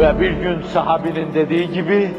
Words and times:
Ve 0.00 0.20
bir 0.20 0.30
gün 0.30 0.62
sahabinin 0.62 1.34
dediği 1.34 1.72
gibi, 1.72 2.10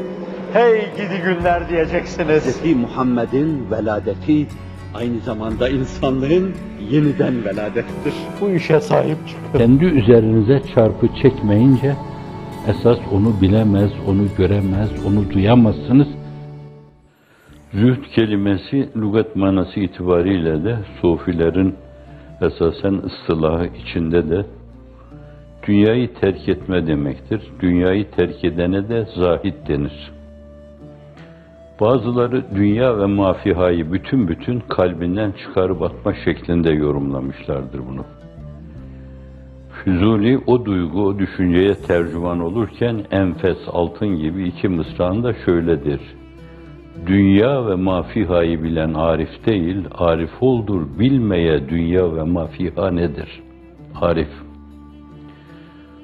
hey 0.52 0.80
gidi 0.96 1.22
günler 1.24 1.68
diyeceksiniz. 1.68 2.62
Hz. 2.62 2.76
Muhammed'in 2.76 3.70
veladeti 3.70 4.46
aynı 4.94 5.20
zamanda 5.20 5.68
insanlığın 5.68 6.52
yeniden 6.90 7.44
veladettir. 7.44 8.14
Bu 8.40 8.50
işe 8.50 8.80
sahip 8.80 9.16
çıkın. 9.28 9.58
Kendi 9.58 9.84
üzerinize 9.84 10.62
çarpı 10.74 11.08
çekmeyince 11.22 11.94
esas 12.68 12.98
onu 13.12 13.40
bilemez, 13.40 13.90
onu 14.08 14.22
göremez, 14.38 14.90
onu 15.06 15.30
duyamazsınız. 15.30 16.08
Zühd 17.72 18.04
kelimesi 18.14 18.88
lügat 18.96 19.36
manası 19.36 19.80
itibariyle 19.80 20.64
de 20.64 20.76
sufilerin 21.00 21.74
esasen 22.42 22.94
ıstılahı 22.94 23.66
içinde 23.66 24.30
de 24.30 24.46
dünyayı 25.66 26.14
terk 26.14 26.48
etme 26.48 26.86
demektir. 26.86 27.42
Dünyayı 27.60 28.10
terk 28.10 28.44
edene 28.44 28.88
de 28.88 29.06
zahid 29.16 29.54
denir. 29.68 30.12
Bazıları 31.80 32.44
dünya 32.54 32.98
ve 32.98 33.06
mafihayı 33.06 33.92
bütün 33.92 34.28
bütün 34.28 34.60
kalbinden 34.60 35.32
çıkarıp 35.32 35.82
atma 35.82 36.14
şeklinde 36.24 36.70
yorumlamışlardır 36.70 37.80
bunu. 37.88 38.04
Füzuli 39.84 40.40
o 40.46 40.64
duygu, 40.64 41.06
o 41.06 41.18
düşünceye 41.18 41.74
tercüman 41.74 42.40
olurken 42.40 42.96
enfes, 43.10 43.58
altın 43.72 44.08
gibi 44.08 44.44
iki 44.44 44.68
mısrağında 44.68 45.34
şöyledir. 45.34 46.00
Dünya 47.06 47.66
ve 47.66 47.74
mafihayı 47.74 48.62
bilen 48.62 48.94
arif 48.94 49.46
değil, 49.46 49.84
arif 49.98 50.30
oldur 50.40 50.82
bilmeye 50.98 51.68
dünya 51.68 52.16
ve 52.16 52.22
mafiha 52.22 52.90
nedir? 52.90 53.42
Arif. 54.00 54.41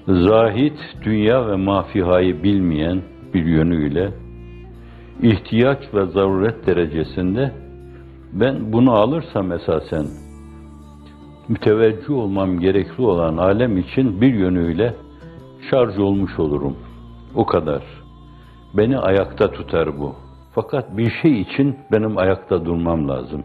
Zahid, 0.09 0.79
dünya 1.05 1.49
ve 1.49 1.57
mafihayı 1.57 2.43
bilmeyen 2.43 3.03
bir 3.35 3.45
yönüyle 3.45 4.11
ihtiyaç 5.23 5.79
ve 5.95 6.07
zaruret 6.07 6.67
derecesinde 6.67 7.53
ben 8.33 8.73
bunu 8.73 8.93
alırsam 8.93 9.53
esasen 9.53 10.07
müteveccih 11.49 12.11
olmam 12.11 12.61
gerekli 12.61 13.03
olan 13.03 13.37
alem 13.37 13.79
için 13.79 14.21
bir 14.21 14.35
yönüyle 14.35 14.95
şarj 15.71 15.99
olmuş 15.99 16.39
olurum. 16.39 16.77
O 17.35 17.47
kadar. 17.47 17.83
Beni 18.75 18.99
ayakta 18.99 19.51
tutar 19.51 19.99
bu. 19.99 20.15
Fakat 20.55 20.97
bir 20.97 21.11
şey 21.23 21.41
için 21.41 21.77
benim 21.93 22.19
ayakta 22.19 22.65
durmam 22.65 23.09
lazım. 23.09 23.45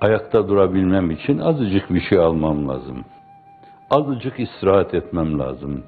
Ayakta 0.00 0.48
durabilmem 0.48 1.10
için 1.10 1.38
azıcık 1.38 1.94
bir 1.94 2.00
şey 2.00 2.18
almam 2.18 2.68
lazım. 2.68 3.04
Azıcık 3.90 4.40
istirahat 4.40 4.94
etmem 4.94 5.38
lazım. 5.38 5.82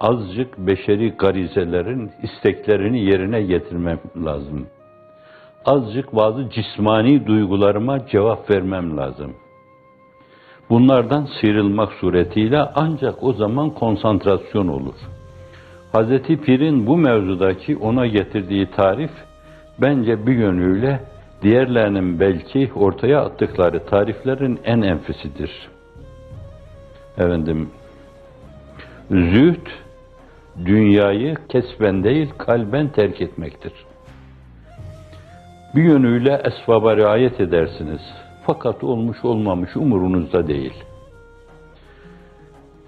Azıcık 0.00 0.58
beşeri 0.58 1.10
garizelerin 1.10 2.10
isteklerini 2.22 3.04
yerine 3.04 3.42
getirmem 3.42 4.00
lazım. 4.24 4.66
Azıcık 5.66 6.16
bazı 6.16 6.50
cismani 6.50 7.26
duygularıma 7.26 8.06
cevap 8.06 8.50
vermem 8.50 8.96
lazım.'' 8.96 9.48
Bunlardan 10.70 11.28
sıyrılmak 11.40 11.92
suretiyle 11.92 12.60
ancak 12.74 13.22
o 13.22 13.32
zaman 13.32 13.70
konsantrasyon 13.70 14.68
olur. 14.68 14.94
Hazreti 15.92 16.40
Pir'in 16.40 16.86
bu 16.86 16.96
mevzudaki 16.96 17.76
ona 17.76 18.06
getirdiği 18.06 18.66
tarif 18.66 19.10
bence 19.78 20.26
bir 20.26 20.32
yönüyle 20.32 21.00
diğerlerinin 21.42 22.20
belki 22.20 22.70
ortaya 22.74 23.20
attıkları 23.20 23.86
tariflerin 23.86 24.60
en 24.64 24.82
enfisidir. 24.82 25.68
Efendim, 27.18 27.70
zühd, 29.10 29.66
dünyayı 30.64 31.36
kesben 31.48 32.04
değil 32.04 32.30
kalben 32.38 32.88
terk 32.88 33.20
etmektir. 33.20 33.72
Bir 35.74 35.82
yönüyle 35.82 36.42
esbaba 36.44 36.96
riayet 36.96 37.40
edersiniz. 37.40 38.00
Fakat 38.46 38.84
olmuş 38.84 39.24
olmamış 39.24 39.76
umurunuzda 39.76 40.46
değil. 40.46 40.74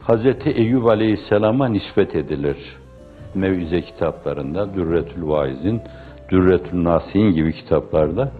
Hz. 0.09 0.47
Eyyub 0.47 0.85
Aleyhisselam'a 0.85 1.69
nispet 1.69 2.15
edilir. 2.15 2.57
Mevize 3.35 3.83
kitaplarında, 3.83 4.75
Dürretül 4.75 5.29
Vaiz'in, 5.29 5.81
Dürretül 6.31 6.85
Nasihin 6.85 7.31
gibi 7.33 7.53
kitaplarda 7.53 8.33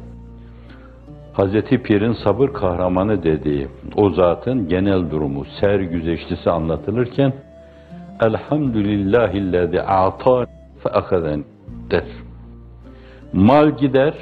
Hz. 1.39 1.53
Pir'in 1.83 2.13
sabır 2.13 2.49
kahramanı 2.49 3.23
dediği 3.23 3.69
o 3.97 4.11
zatın 4.11 4.69
genel 4.69 5.11
durumu, 5.11 5.45
sergüzeştisi 5.61 6.51
anlatılırken 6.51 7.33
Elhamdülillahillezî 8.21 9.83
a'ta 9.83 10.47
fe 10.83 10.91
akazen 10.91 11.45
der. 11.91 12.05
Mal 13.33 13.77
gider, 13.77 14.15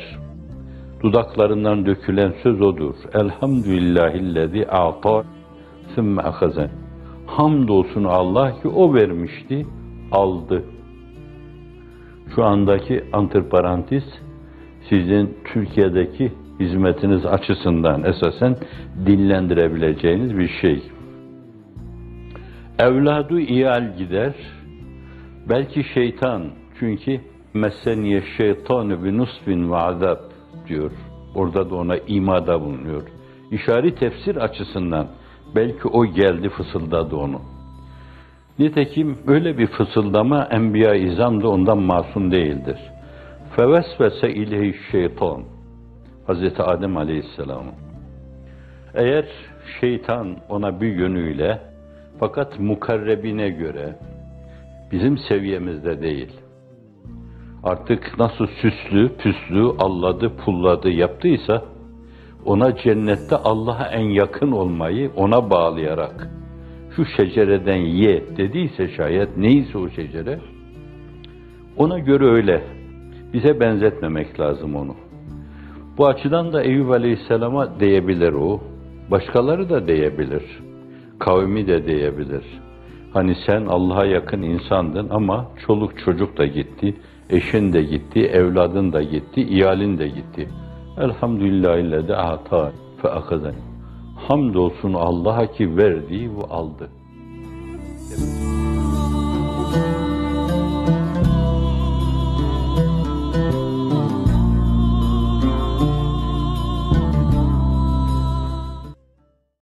dudaklarından 1.03 1.87
dökülen 1.87 2.33
söz 2.43 2.61
odur. 2.61 2.95
Elhamdülillahillezî 3.15 4.69
a'ta 4.69 5.25
sümme 5.95 6.23
ahazen. 6.23 6.71
Hamdolsun 7.27 8.05
Allah 8.05 8.61
ki 8.63 8.69
o 8.69 8.95
vermişti, 8.95 9.67
aldı. 10.13 10.65
Şu 12.35 12.45
andaki 12.45 13.05
antiparantez 13.13 14.05
sizin 14.89 15.37
Türkiye'deki 15.45 16.33
hizmetiniz 16.61 17.27
açısından 17.27 18.05
esasen 18.05 18.57
dinlendirebileceğiniz 19.07 20.39
bir 20.39 20.49
şey. 20.49 20.83
Evladu 22.79 23.41
iyal 23.41 23.97
gider. 23.97 24.35
Belki 25.49 25.85
şeytan 25.95 26.43
çünkü 26.81 27.21
meseniye 27.55 28.23
şeytanı 28.37 29.05
bi 29.05 29.19
nusbin 29.19 29.71
ve 29.71 29.77
azab 29.77 30.19
diyor. 30.69 30.91
Orada 31.35 31.71
da 31.71 31.75
ona 31.75 31.97
imada 31.97 32.61
bulunuyor. 32.61 33.03
İşari 33.51 33.95
tefsir 33.95 34.37
açısından 34.37 35.07
belki 35.55 35.89
o 35.89 36.07
geldi 36.07 36.49
fısıldadı 36.49 37.17
onu. 37.17 37.41
Nitekim 38.59 39.19
öyle 39.27 39.59
bir 39.59 39.67
fısıldama 39.67 40.49
Enbiya 40.51 40.95
İzam 40.95 41.43
da 41.43 41.49
ondan 41.49 41.79
masum 41.79 42.31
değildir. 42.31 42.79
Fevesvese 43.57 44.31
ileyhi 44.31 44.77
şeytan. 44.93 45.58
Hazreti 46.29 46.63
Adem 46.63 46.97
Aleyhisselam'ın. 46.97 47.75
Eğer 48.95 49.25
şeytan 49.81 50.37
ona 50.49 50.81
bir 50.81 50.93
yönüyle 50.93 51.61
fakat 52.21 52.61
mukarrebine 52.61 53.49
göre 53.51 53.97
bizim 54.93 55.19
seviyemizde 55.19 56.03
değil. 56.03 56.33
Artık 57.65 58.19
nasıl 58.19 58.47
süslü, 58.47 59.17
püslü, 59.17 59.63
alladı, 59.79 60.37
pulladı 60.37 60.91
yaptıysa 60.91 61.65
ona 62.45 62.77
cennette 62.77 63.37
Allah'a 63.37 63.87
en 63.87 64.09
yakın 64.09 64.53
olmayı 64.53 65.11
ona 65.17 65.51
bağlayarak 65.51 66.29
şu 66.97 67.05
şecereden 67.05 67.77
ye 67.77 68.37
dediyse 68.37 68.89
şayet 68.89 69.37
neyse 69.37 69.79
o 69.79 69.89
şecere 69.89 70.41
ona 71.77 71.99
göre 71.99 72.25
öyle. 72.25 72.63
Bize 73.33 73.61
benzetmemek 73.61 74.41
lazım 74.41 74.77
onu. 74.77 75.08
Bu 75.99 76.07
açıdan 76.07 76.53
da 76.53 76.63
Eyüp 76.63 76.91
Aleyhisselam'a 76.91 77.81
diyebilir 77.81 78.33
o. 78.33 78.61
Başkaları 79.11 79.71
da 79.71 79.89
diyebilir. 79.89 80.43
Kavmi 81.19 81.67
de 81.67 81.87
diyebilir. 81.87 82.45
Hani 83.13 83.37
sen 83.47 83.67
Allah'a 83.67 84.05
yakın 84.05 84.43
insandın 84.43 85.09
ama 85.11 85.47
çoluk 85.67 85.99
çocuk 85.99 86.39
da 86.39 86.47
gitti, 86.47 86.95
eşin 87.31 87.73
de 87.73 87.83
gitti, 87.83 88.21
evladın 88.21 88.93
da 88.93 89.03
gitti, 89.03 89.43
iyalin 89.43 89.99
de 89.99 90.09
gitti. 90.09 90.49
Elhamdülillahillezî 90.99 92.17
ata 92.17 92.73
fe 93.03 93.09
akazen. 93.09 93.55
Hamdolsun 94.29 94.95
Allah'a 94.95 95.47
ki 95.47 95.77
verdi 95.77 96.31
ve 96.37 96.43
aldı. 96.51 96.89